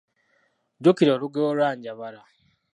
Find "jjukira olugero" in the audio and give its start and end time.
0.77-1.47